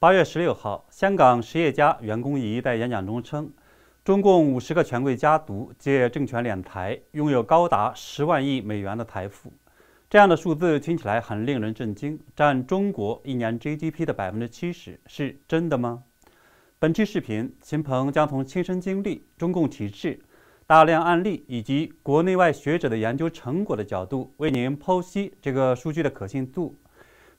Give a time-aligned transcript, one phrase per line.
[0.00, 3.50] 八月十六号，香港实业家袁弓仪在演讲中称，
[4.04, 9.52] 中共五十个权贵家族借政权敛财，拥有高达十万亿美元的财富。
[10.08, 16.04] 这样的数字听起来很令人震惊，占中国一年 GDP 的百分之七十，是真的吗？
[16.78, 20.20] 本期视频，秦鹏将从亲身经历、中共体制、
[20.64, 26.76] 大量案例以及国内外学者的研究成果的角度，为您剖析这个数据的可信度，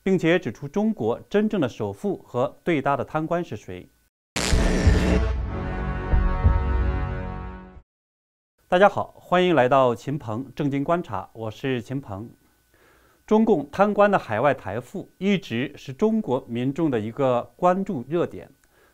[0.01, 3.89] 并且指出中国真正的首富和最大的贪官是谁。
[8.67, 12.29] 大家好，欢迎来到秦鹏正经观察，我是秦鹏。
[13.25, 18.49] 中共贪官的海外财富一直是中国民众的一个关注热点。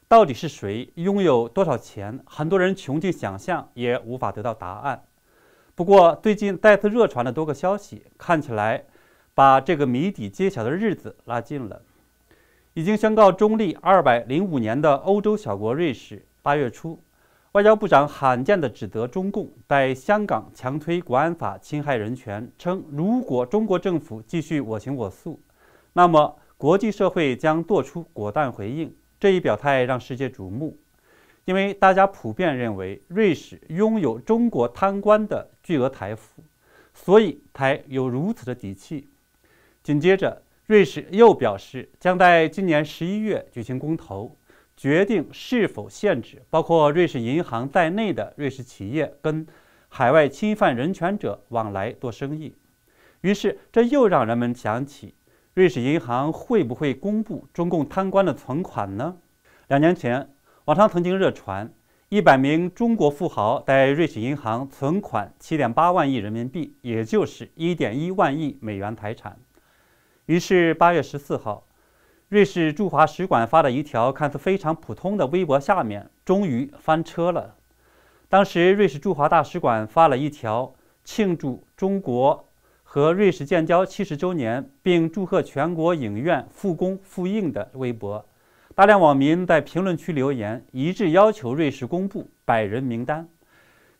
[0.07, 2.19] 到底是谁拥有多少钱？
[2.25, 5.03] 很多人穷尽想象也无法得到答案。
[5.75, 8.85] 不过，最近再次热传的多个消息，看起来
[9.35, 11.81] 把这个谜底揭晓的日子拉近了。
[12.73, 16.99] 已经宣告中立二百零五年的欧洲小国瑞士，八月初。
[17.51, 25.39] 外交部长罕见地指责中共在香港强推国安法侵害人权，称如果中国政府继续我行我素，
[25.93, 28.93] 那么国际社会将做出果断回应。
[29.19, 30.77] 这一表态让世界瞩目，
[31.45, 36.43] 因为大家普遍认为瑞士拥有中国贪官的巨额财富，
[36.93, 39.07] 所以才有如此的底气。
[39.85, 44.35] 紧接着，瑞士又表示将在今年十一月举行公投。
[44.75, 49.45] 决定是否限制包括瑞士银行在内的瑞士企业跟
[49.87, 52.55] 海外侵犯人权者往来做生意。
[53.21, 55.13] 于是，这又让人们想起，
[55.53, 59.17] 瑞士银行会不会公布中共贪官的存款呢？
[59.67, 60.27] 两年前，
[60.65, 61.71] 网上曾经热传
[62.09, 69.37] 一百名中国富豪在瑞士银行存款七点八万亿人民币，也就是一点一万亿美元财产。
[70.27, 71.67] 于是，八月十四号。
[72.29, 77.55] 瑞士驻华使馆发的一条看似非常普通的微博，下面终于翻车了。
[78.27, 80.73] 当时，瑞士驻华大使馆发了一条
[81.03, 82.49] 庆祝中国
[82.81, 88.25] 和瑞士建交七十周年，并祝贺全国影院复工复映的微博。
[88.73, 93.29] 大量网民在评论区留言，一致要求瑞士公布百人名单，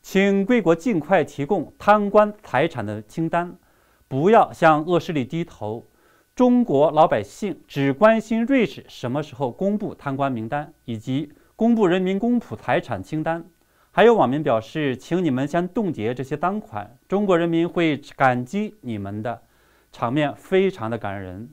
[0.02, 3.56] 请贵国尽快提供贪官财产的清单，
[4.08, 5.86] 不要向恶势力低头。
[6.36, 13.46] 中国老百姓只关心瑞士什么时候公布贪官名单，以及公布人民公仆财产清单。
[13.92, 19.44] 还有网民表示，请你们先冻结这些赃款，中国人民会感激你们的。
[19.94, 21.50] 场面非常的感人。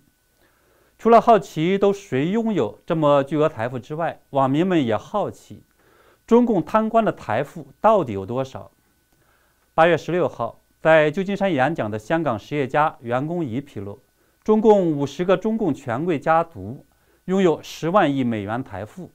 [0.99, 5.63] 除了好奇都谁拥有这么巨额财富之外，网民们也好奇，
[6.27, 8.73] 中共贪官的财富到底有多少？
[9.75, 14.01] 八月十六号，在旧金山演讲的香港实业家袁弓仪披露。
[14.45, 16.85] 中共五十个中共权贵家族
[17.27, 19.09] 拥有十万亿美元财富，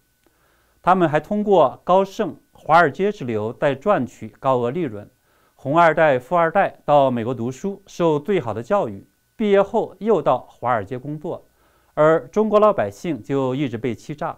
[0.81, 5.09] 他们还通过高盛、华尔街之流在赚取高额利润。
[5.55, 9.05] 红二代、富二代到美国读书，受最好的教育，
[9.35, 11.45] 毕业后又到华尔街工作，
[11.93, 14.37] 而中国老百姓就一直被欺诈。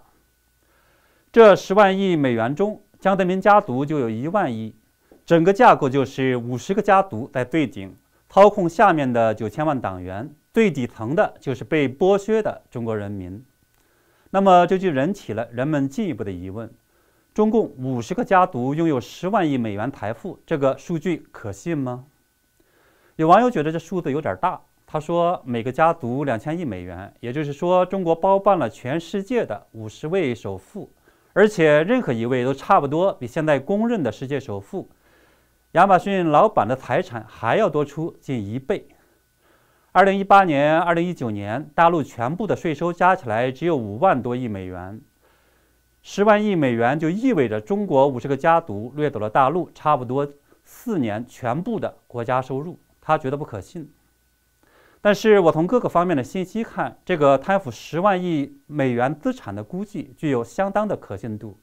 [1.31, 4.73] 这十万亿美元中，江泽民家族就有一万亿，
[5.23, 7.95] 整个架构就是五十个家族在最顶，
[8.27, 10.33] 操控下面的九千万党员。
[10.53, 13.45] 最底层的就是被剥削的中国人民，
[14.31, 16.69] 那么这就引起了人们进一步的疑问：
[17.33, 22.05] 中共五十个家族拥有十万亿美元财富，这个数据可信吗？
[23.15, 30.89] 有网友觉得这数字有点大，他说每个家族两千亿美元，也就是说中国包办了全世界的五十位首富，
[31.33, 34.89] 而且任何一位都差不多比现在公认的世界首富
[35.73, 38.87] 亚马逊老板的财产还要多出近一倍。
[39.99, 45.01] 二零一八年、二零一九年，大陆全部的税收加起来只有五万多亿美元，
[46.01, 50.25] 十万亿美元就意味着中国五十个家族掠走了大陆差不多
[50.63, 53.91] 四年全部的国家收入，他觉得不可信。
[55.01, 61.59] 但是我从各个方面的信息看，这个贪腐十万亿美元资产的估计具有相当的可信度。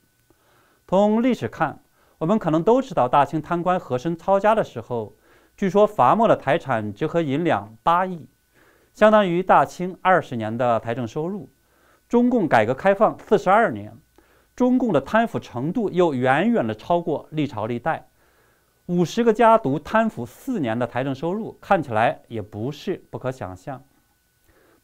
[0.86, 1.80] 从历史看，
[2.18, 5.14] 我们可能都知道大清贪官和珅抄家的时候。
[5.56, 8.28] 据说罚没的财产折合银两八亿，
[8.92, 11.48] 相当于大清二十年的财政收入。
[12.10, 13.96] 中共改革开放四十二年，
[14.54, 18.06] 中共的贪腐程度又远远的超过历朝历代。
[18.84, 23.82] 五十个家族贪腐四年的财政收入，看起来也不是不可想象。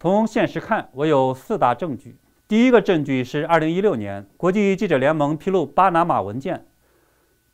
[0.00, 2.16] 从现实看，我有四大证据。
[2.48, 6.66] 第一个证据是二零一六年，国际记者联盟披露巴拿马文件。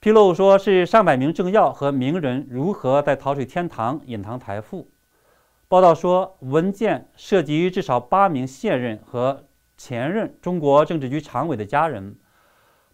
[0.00, 4.88] 披露说是上百名政要和名人如何在逃税天堂隐藏财富。
[5.66, 9.44] 报道说，文件涉及至少八名现任和
[9.76, 12.14] 前任中国政治局常委的家人，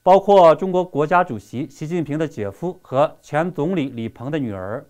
[0.03, 4.87] 包括中国国家主席习近平的姐夫和前总理李鹏的女儿。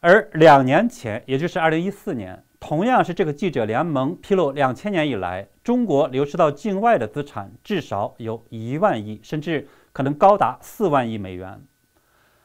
[0.00, 11.60] 而两年前，也就是二零一四年，同样是这个记者联盟披露，两千年以来，中国流失到境外的资产至少有一万亿，甚至可能高达四万亿美元。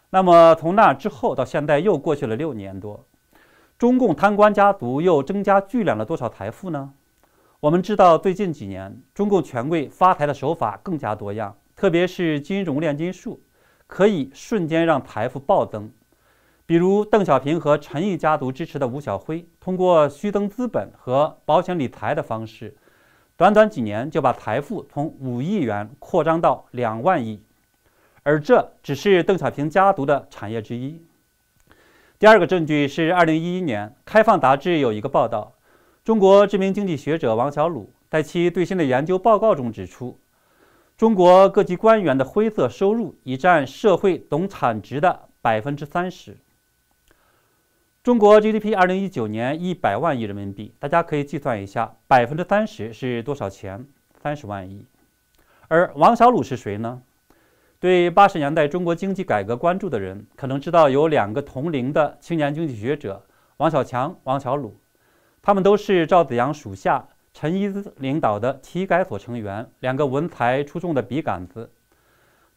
[0.09, 3.05] 那么从那之后到现在，又过去了六年多。
[3.77, 6.93] 中共贪官家族又增加巨量了多少财富呢？
[7.59, 13.43] 我们知道，最近几年中共权贵发财的手法更加多样，特别是金融炼金术，
[13.85, 15.91] 可以瞬间让财富暴增。
[16.65, 22.75] 比如邓小平和陈毅家族支持的吴晓辉，通过虚增资本和保险理财的方式，
[23.35, 27.41] 短短几年就把财富从五亿元扩张到两万亿，
[28.21, 31.01] 而这只是邓小平家族的产业之一。
[32.19, 35.53] 第二个证据是，二零一一年《开放》杂志有一个报道，
[36.03, 40.19] 中国知名经济学者王小鲁在其最新的研究报告中指出，
[40.95, 46.37] 中国各级官员的灰色收入已占社会总产值的百分之三十。
[48.03, 53.87] 中国 GDP 二零一九年一百万亿人民币，大家可以计算一下，百分之三十是多少钱？
[54.21, 54.85] 三十万亿。
[55.69, 57.01] 而王小鲁是谁呢？
[57.79, 64.75] 对八十年代中国经济改革关注的人，可能知道有两个同龄的青年经济学者王小强、王小鲁，
[65.41, 71.71] 他们都是赵紫阳属下陈一之领导的体改所成员，两个文才出众的笔杆子。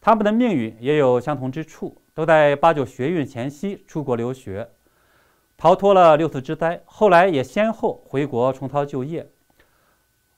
[0.01, 4.67] 他们的命运也有相同之处，都在八九学运前夕出国留学，
[5.57, 9.27] 逃脱了六四之灾，后来也先后回国重操旧业。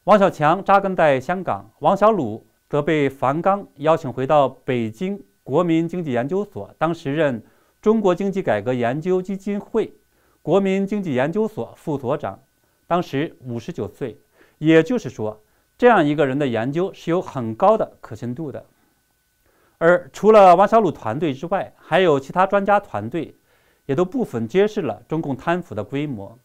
[0.05, 2.45] 王小强扎根在香港，王小鲁。
[2.69, 7.43] 则被樊纲邀请回到北京国民经济研究所，当时任
[7.81, 9.91] 中国经济改革研究基金会
[10.43, 12.39] 国民经济研究所副所长，
[12.85, 14.21] 当时五十九岁。
[14.59, 15.41] 也就是说，
[15.79, 18.63] 这样一个人的研究是有很高的可信度的。
[19.79, 23.35] 而除了王小鲁团队之外，还有其他专家团队，
[23.89, 26.37] 也都部分揭示了中共贪腐的规模。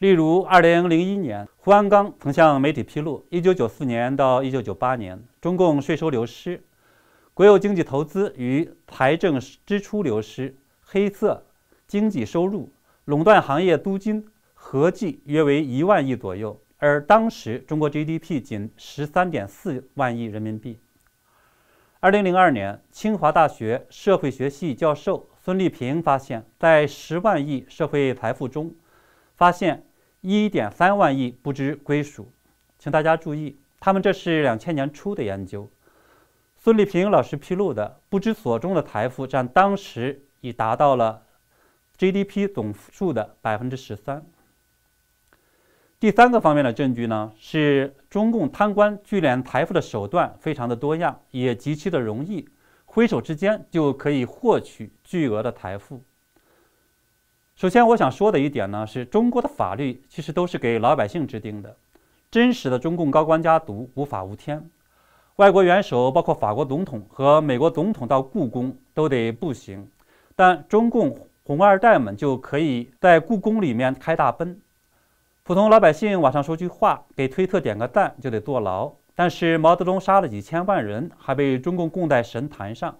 [0.00, 6.62] 例如，二零零一年，胡鞍钢曾向媒体披露，一九九四年到一九九八年，中共税收流失、
[7.32, 11.46] 国有经济投资与财政支出流失、黑色
[11.86, 12.70] 经济收入、
[13.06, 20.78] 垄断行业租金合计约为一万亿左右，而当时中国 GDP 仅十三点四万亿人民币。
[22.00, 28.74] 二零零二年，清华大学社会学系教授孙立平发现，在十万亿社会财富中，
[29.36, 29.84] 发现
[30.22, 32.32] 一点三万亿不知归属，
[32.78, 35.70] 请大家注意，他们这是两千年初的研究。
[36.56, 41.24] 孙立平老师披露的不知所终的财富占当时已达到了
[41.98, 44.24] GDP 总数的百分之十三。
[46.00, 52.48] 第三个方面的证据呢，是中共贪官聚敛财富的手段非常的多样，也极其的容易，
[52.94, 56.00] 挥手之间就可以获取巨额的财富。
[57.56, 61.76] 首先，我想说的一点呢，是中国的法律其实都是给老百姓制定的。
[62.30, 64.70] 真实的中共高官家族无法无天，
[65.36, 69.88] 外国元首包括法国总统和美国总统到故宫都得步行，
[70.36, 74.60] 但中共红二代们就可以在故宫里面开大奔。
[75.42, 78.92] 普通老百姓网上说句话，给推特点个赞就得坐牢。
[79.14, 82.98] 但是毛泽东杀了几千万人，还被中共供在神坛上。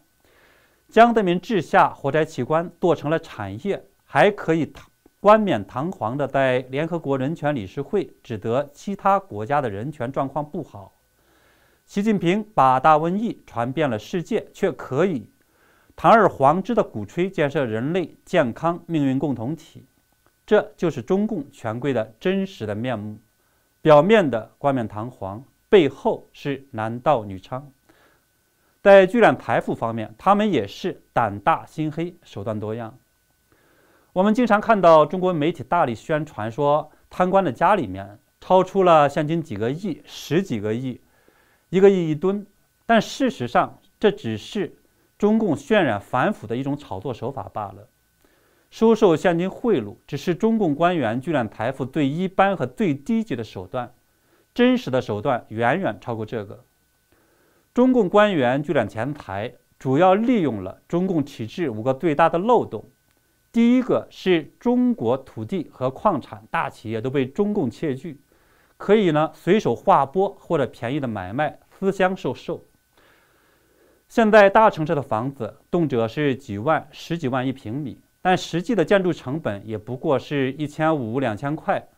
[0.88, 3.84] 江泽民治下火灾器官做成了产业。
[4.06, 4.72] 还可以
[5.18, 10.92] 冠冕堂皇地在联合国人权理事会指责其他国家的人权状况不好。
[11.84, 15.28] 习近平把大瘟疫传遍了世界，却可以
[15.96, 19.84] 堂而皇之地鼓吹建设人类健康命运共同体。
[20.46, 23.18] 这就是中共权贵的真实的面目：
[23.82, 25.42] 表面的冠冕堂皇，
[25.74, 27.60] 背后是男盗女娼。
[28.80, 32.96] 在聚敛财富方面，他们也是胆大心黑，手段多样。
[34.12, 41.00] 我们经常看到中国媒体大力宣传说，贪官的家里面超出了现金几个亿、十几个亿、
[41.70, 42.46] 一个亿一吨，
[42.86, 44.76] 但事实上这只是
[45.18, 47.88] 中共渲染反腐的一种炒作手法罢了。
[48.70, 53.92] 收受现金贿赂只是中共官员聚敛财富最一般和最低级的手段，
[54.54, 56.64] 真实的手段远远超过这个。
[57.74, 62.88] 中共官员聚敛钱财，主要利用了中共体制五个最大的漏洞。
[63.50, 68.20] 第一个是中国土地和矿产大企业都被中共窃据，
[68.76, 72.64] 可以呢随手划拨或者便宜的买卖私相授受。
[74.08, 81.88] 现在大城市的房子动辄是几万、十几万一平米，但实际的建筑成本也不过是一千五、两千块。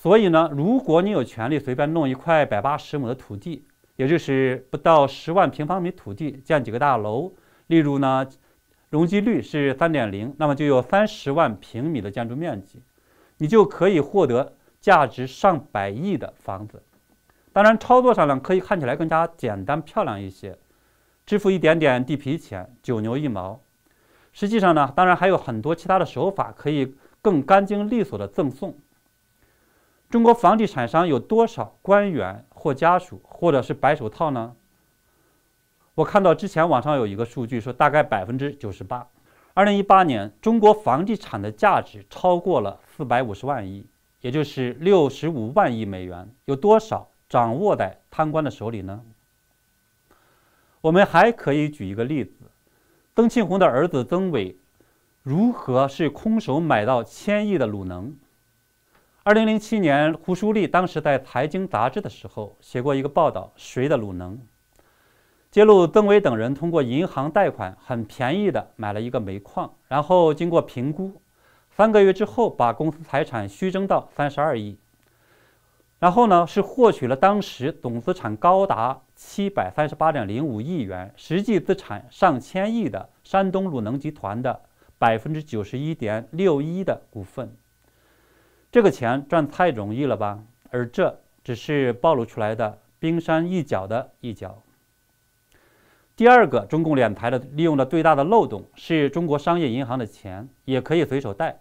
[0.00, 3.66] 所以呢，如果你有权利随便弄一块百八十亩的土地，
[3.96, 7.34] 也就是不到十万平方米土地建几个大楼，
[7.66, 8.26] 例如呢，
[8.88, 12.82] 容积率是三点零，那么就有三十万平米的建筑面积，
[13.36, 16.82] 你就可以获得价值上百亿的房子。
[17.52, 20.56] 当然，操作上呢，可以看起来更加简单漂亮一些，
[21.26, 23.60] 支付一点点地皮钱，九牛一毛。
[24.32, 28.78] 实际上呢，当然还有很多其他的手法可以更干净利索的赠送。
[30.10, 34.56] 中国房地产商有多少官员或家属或者是白手套呢？
[35.94, 39.06] 我看到之前网上有一个数据说，大概百分之九十八。
[39.54, 43.86] 二零一八年，中国房地产的价值超过了四百五十万亿，
[44.20, 46.28] 也就是六十五万亿美元。
[46.46, 47.08] 有多少？
[47.28, 49.04] 掌握在贪官的手里呢？
[50.80, 52.32] 我们还可以举一个例子：
[53.14, 54.58] 曾庆红的儿子曾伟
[55.22, 58.16] 如何是空手买到千亿的鲁能？
[59.30, 64.36] 二零零七年，胡舒立当时在《财经》杂志的时候写过一个报道：“谁的鲁能？”
[65.52, 71.22] 揭露曾伟等人通过银行贷款很便宜的买了一个煤矿，然后经过评估，
[71.70, 74.76] 三个月之后把公司财产虚增到三十二亿。
[76.00, 84.60] 然后呢，是获取了当时总资产高达七百三十八点零五亿元、实际资产上千亿的山东鲁能集团的
[84.98, 87.56] 百分之九十一点六一的股份。
[88.72, 90.38] 这个钱赚太容易了吧？
[90.70, 94.62] 而这只是暴露出来的冰山一角的一角。
[96.14, 101.60] 第二个中共敛财的利用的最大的漏洞是中国商业银行的钱也可以随手贷，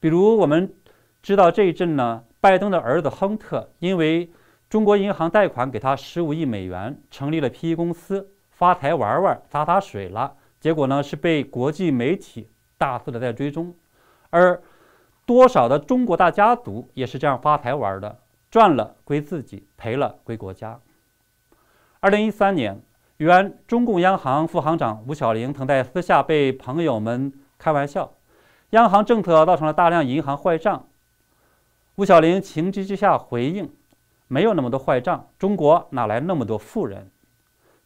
[0.00, 0.74] 比如我们
[1.22, 2.24] 知道这一阵呢。
[2.40, 4.28] 拜登的儿子亨特因为
[4.68, 10.34] 中国银行贷款给他十五亿美元，成立了 PE 公司，发财玩玩洒洒水了。
[10.58, 13.72] 结果呢是被国际媒体大肆的在追踪，
[14.30, 14.60] 而
[15.24, 18.18] 多少的中国大家族也是这样发财玩的，
[18.50, 20.80] 赚了归自己，赔了归国家。
[22.00, 22.82] 二零一三年，
[23.18, 28.12] 原中共央行副行长吴晓玲曾在私下被朋友们开玩笑，
[28.70, 30.88] 央行政策造成了大量银行坏账。
[31.94, 33.70] 吴晓玲情急之下回应
[34.26, 37.10] ：“没有那么多坏账，中国哪来那么多富人？”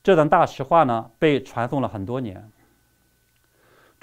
[0.03, 2.51] 这段大实话呢，被传颂了很多年。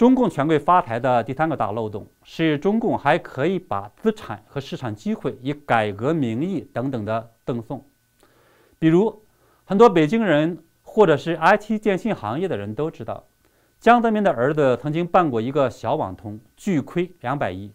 [0.03, 7.87] 中共权贵发财的第三个大漏洞是，中共还可以把资产和市场机会以改革名义等等的赠送。
[8.77, 9.23] 比如，
[9.63, 13.23] 很多北京人或者是 IT 电信行业的人都知道，
[13.79, 17.71] 江泽民的儿子曾经办过一个小网通，巨亏两百亿。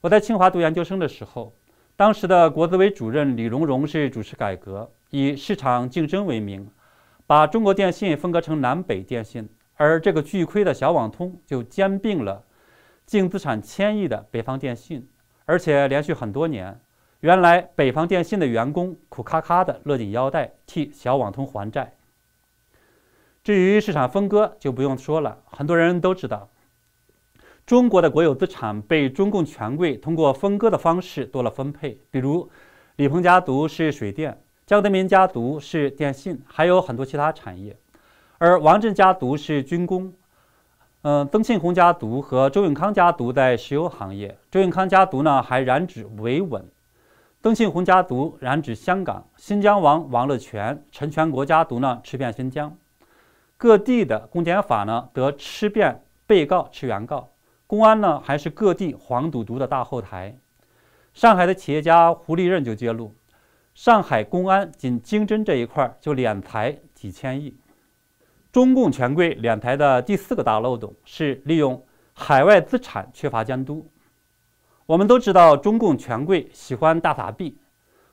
[0.00, 1.52] 我在清华读研究生的时候，
[1.96, 6.70] 当时的国资委主任李荣荣是主持改革，以市场竞争为名，
[7.26, 12.44] 把中国电信分割成南北电信，而这个巨亏的小网通就兼并了
[13.04, 15.08] 净资产千亿的北方电信，
[15.44, 16.80] 而且连续很多年，
[17.20, 21.94] 原来北方电信的员工苦咔咔的勒紧腰带替小网通还债。
[23.42, 26.48] 至于市场分割就不用说了，很多人都知道。
[27.66, 32.48] 中国的国有资产被中共权贵通过分割的方式做了分配，比如
[32.96, 37.76] 李鹏家族是水电，江泽民家族是电信，还有很多其他产业。
[38.42, 40.12] 而王震家族是军工，
[41.02, 46.68] 嗯，曾庆红家族和周永康家族在石油行业，周永康家族呢还染指维稳，
[47.40, 52.76] 曾庆红家族染指香港，新疆王王乐泉、陈全国家族呢吃遍新疆，
[53.56, 57.28] 各地的公检法呢得吃遍被告吃原告。
[57.68, 60.36] 公安呢，还是各地黄赌毒的大后台。
[61.14, 63.14] 上海的企业家胡立任就揭露，
[63.72, 67.56] 上海公安仅经侦这一块就敛财几千亿。
[68.52, 71.82] 中共权贵敛财的第四个大漏洞是利用
[72.12, 73.90] 海外资产缺乏监督。
[74.84, 77.56] 我们都知道，中共权贵喜欢大撒币，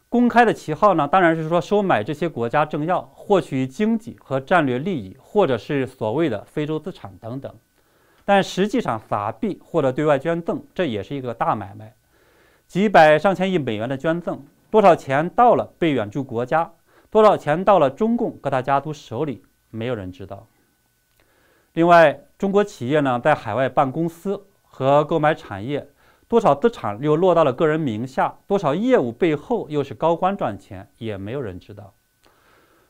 [0.08, 7.53] 公开的旗号呢，当然是说收买这些国家政要，获取经济和战略利益，或者是所谓的非洲资产等等。
[8.24, 11.93] 但实际上，撒币或者对外捐赠，这也是一个大买卖。
[12.65, 14.41] 几百上千亿美元的捐赠，
[14.72, 16.72] 多少钱到了被援助国家，
[17.10, 20.47] 多少钱到了中共各大家族手里，没有人知道。
[21.73, 25.88] 另外，中国企业呢，在海外办公司和购买产业，
[26.27, 31.93] 多少资产又落到了个人名下，多少业务背后又是高官赚钱，也没有人知道。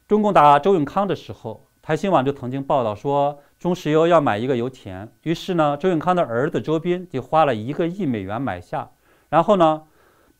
[0.07, 3.39] 中共打周永康的时候，台新网就曾经报道说。
[3.59, 8.89] 中石油要买一个油田，于是呢，周永康的儿子周斌就花了一个亿美元买下，
[9.27, 9.83] 然后呢，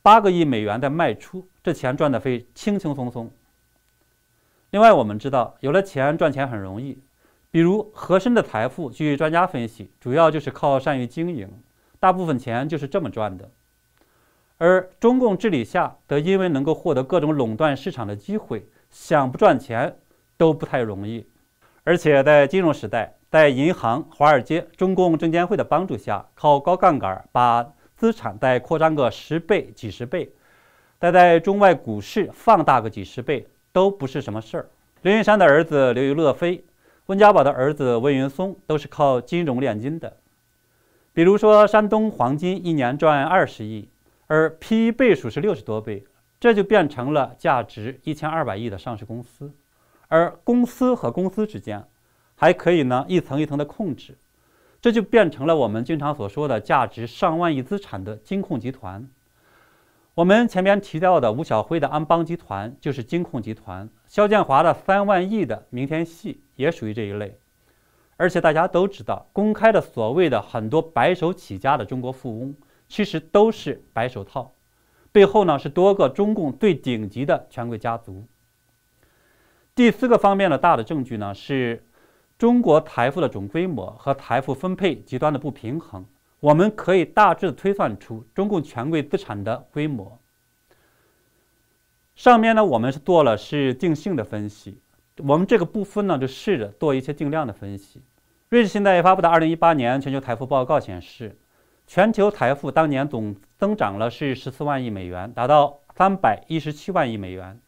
[0.02, 3.30] 八个亿美元再卖出，这钱赚得非轻轻松松。
[4.72, 7.02] 另外，我们知道，有了钱赚钱很容易，
[7.50, 11.50] 比如和珅的财富，据专家分析，主要就是靠善于经营，
[12.00, 13.50] 大部分钱就是这么赚的。
[14.60, 19.98] 而中共治理下，则因为能够获得各种垄断市场的机会，想不赚钱
[20.38, 21.28] 都不太容易。
[21.84, 30.32] 而且在金融时代，在银行、华尔街、中共证监会的帮助下，靠高杠杆把资产再扩张个十倍、几十倍，
[31.00, 34.70] 再在中外股市放大个几十倍，都不是什么事儿。
[35.02, 36.64] 刘云山的儿子刘乐飞，
[37.06, 40.18] 温家宝的儿子温云松，都是靠金融炼金的。
[41.14, 43.90] 比如说，山东黄金一年赚二十亿，
[44.28, 46.06] 而 P/E 倍数是六十多倍，
[46.40, 49.52] 这就变成了价值一千二百亿的上市公司。
[50.08, 51.86] 而公司和公司之间，
[52.36, 54.18] 还可以呢一层一层的控制，
[54.82, 59.10] 这就变成了我们经常所说的价值上万亿资产的金控集团。
[60.16, 67.40] 我们前面提到的吴晓辉的安邦集团就是金控集团，肖建华的三万亿的明天系也属于这一类。
[68.18, 72.54] 而且大家都知道，公开的所谓的很多白手起家的中国富翁，
[72.90, 74.54] 其实都是白手套，
[75.14, 78.28] 背后呢是多个中共最顶级的权贵家族。
[79.74, 81.86] 第四个方面的大的证据呢，是
[82.38, 86.06] 中国财富的总规模和财富分配极端的不平衡。
[86.40, 90.20] 我们可以大致推算出中共权贵资产的规模。
[92.16, 94.82] 上面呢，我们是做了是定性的分析，
[95.18, 98.02] 我们这个部分呢，就试着做一些定量的分析。
[98.50, 101.38] 瑞士信贷发布的2018年全球财富报告显示，
[101.88, 107.60] 全球财富当年总增长了是14万亿美元，达到317万亿美元。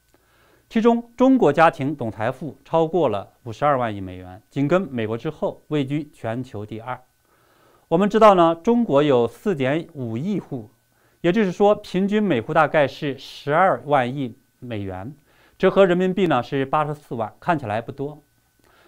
[0.69, 6.99] 其中，中国家庭总财富超过了五十二万亿美元，紧跟美国之后，位居全球第二。
[7.91, 10.69] 我们知道呢，中国有四点五亿户，
[11.19, 15.13] 也就是说，平均每户大概是十二万亿美元，
[15.57, 18.23] 折合人民币呢是八十四万，看起来不多。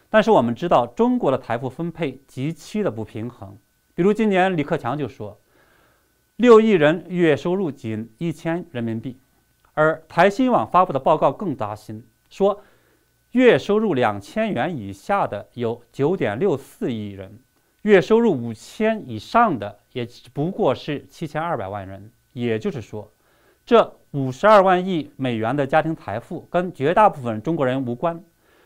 [0.10, 3.57] 但是我们知道，中国的财富分配极其的不平衡。
[3.93, 5.38] 比如今年李克强就说，
[6.38, 9.19] 六亿人月收入仅一千人民币。
[9.74, 12.62] 而台新网发布的报告更扎心，说
[13.31, 17.39] 月收入两千元以下的有九点六四亿人，
[17.83, 22.11] 月收入五千以上的也不过是七千二百万人。
[22.33, 23.09] 也就是说，
[23.65, 28.24] 这五十二万亿美元的家庭财富跟绝大部分中国人无关，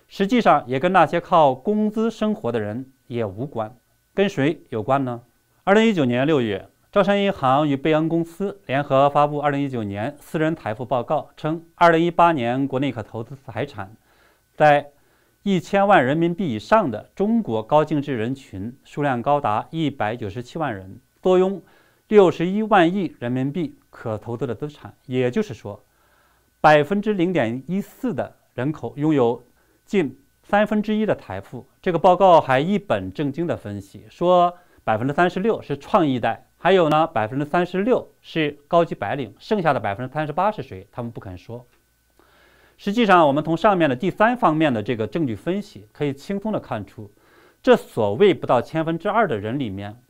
[0.07, 3.75] 实际上也跟那些靠工资生活的人也无关。
[4.13, 5.21] 跟谁有关呢？
[5.63, 6.69] 二零一九年六月。
[6.89, 13.91] 招商银行与贝恩公司联合发布二零一九年私人财富报告，称二零一八年国内可投资财产
[14.55, 14.89] 在
[15.49, 21.63] 一千万人民币以上的中国高净值人群数量高达197万人，坐拥
[22.09, 24.93] 61万亿人民币可投资的资产。
[25.05, 25.81] 也就是说，
[26.59, 29.41] 百分之0.14的人口拥有
[29.85, 31.65] 近三分之一的财富。
[31.81, 36.49] 这个报告还一本正经地分析说，百分之三十六是创一代。
[36.57, 40.85] 还有呢，百分之三十六是高级白领，剩下的百分之三十八是谁？
[40.91, 41.65] 他们不肯说。
[42.77, 47.11] 实际上，我们从上面的第三方面的这个证据分析，可以轻松的看出，
[47.61, 50.01] 这所谓不到千分之二的人里面，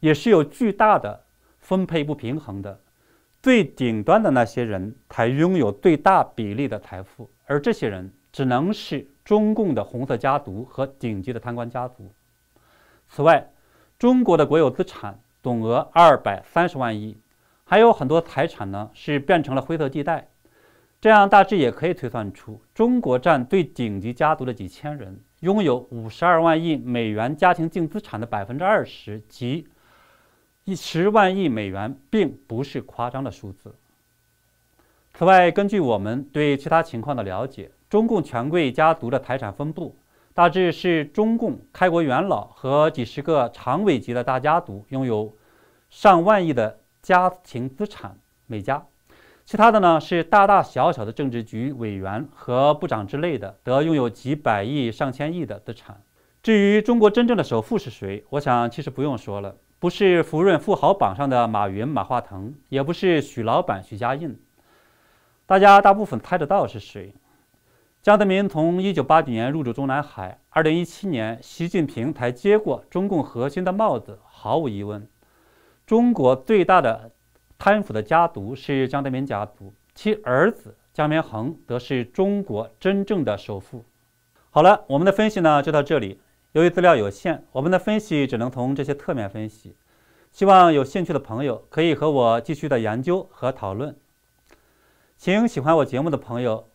[0.00, 1.24] 也是有巨大的
[1.58, 2.80] 分配不平衡的。
[3.42, 12.10] 最顶端的那些人才拥有最大比例的财富，而这些人只能是中共的红色家族和顶级的贪官家族。
[13.08, 13.52] 此外，
[13.98, 15.20] 中国的国有资产。
[15.42, 17.16] 总额二百三十万亿，
[17.62, 20.26] 还有很多财产呢是变成了灰色地带，
[21.06, 29.68] 这样大致也可以推算出，中国占最顶级家族的几千人拥有五十二万亿美元家庭净资产的百分之二十，即
[30.64, 33.72] 一十万亿美元，并不是夸张的数字。
[35.14, 39.96] 此外，根据我们对其他情况的了解，中共权贵家族的财产分布。
[40.34, 45.32] 大致是中共开国元老和几十个常委级的大家族拥有
[45.88, 48.84] 上万亿的家庭资产每家，
[49.46, 56.02] 其他的呢是大大小小的政治局委员和部长之类的，得拥有几百亿、上千亿的资产。
[56.42, 64.36] 至于中国真正的首富是谁，我想其实不用说了，不是福润富豪榜上的马云、马化腾，也不是许老板、许家印，
[65.46, 67.14] 大家大部分猜得到是谁。
[68.02, 74.18] 江泽民从1989年入驻中南海，2017年习近平才接过中共核心的帽子。
[74.24, 75.08] 毫无疑问，
[75.86, 77.12] 中国最大的
[77.58, 83.84] 贪腐的家族是江泽民家族，其儿子江绵恒则是中国真正的首富。
[84.50, 86.20] 好了，我们的分析呢就到这里。
[86.52, 89.76] 由于资料有限，我们的分析只能从这些侧面分析。
[90.32, 93.96] 希望有兴趣的朋友可以和我继续的研究和讨论。
[95.16, 96.68] 请喜欢我节目的朋友。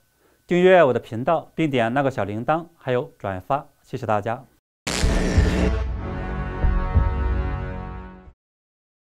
[0.48, 4.51] 订阅我的频道，并点那个小铃铛，还有转发，谢谢大家。